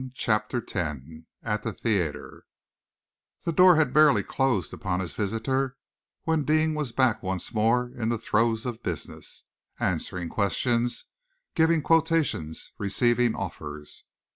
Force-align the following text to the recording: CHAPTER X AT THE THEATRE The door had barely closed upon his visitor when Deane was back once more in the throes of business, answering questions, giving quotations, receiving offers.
CHAPTER 0.15 0.65
X 0.67 0.99
AT 1.43 1.61
THE 1.61 1.71
THEATRE 1.71 2.45
The 3.43 3.51
door 3.51 3.75
had 3.75 3.93
barely 3.93 4.23
closed 4.23 4.73
upon 4.73 4.99
his 4.99 5.13
visitor 5.13 5.77
when 6.23 6.43
Deane 6.43 6.73
was 6.73 6.91
back 6.91 7.21
once 7.21 7.53
more 7.53 7.91
in 7.95 8.09
the 8.09 8.17
throes 8.17 8.65
of 8.65 8.81
business, 8.81 9.43
answering 9.79 10.27
questions, 10.29 11.05
giving 11.53 11.83
quotations, 11.83 12.71
receiving 12.79 13.35
offers. 13.35 14.05